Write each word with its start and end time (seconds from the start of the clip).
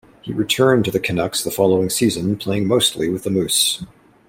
He 0.23 0.33
returned 0.33 0.83
to 0.85 0.91
the 0.91 0.99
Canucks 0.99 1.43
the 1.43 1.51
following 1.51 1.91
season 1.91 2.35
playing 2.35 2.65
mostly 2.65 3.07
with 3.07 3.21
the 3.21 3.29
Moose. 3.29 3.85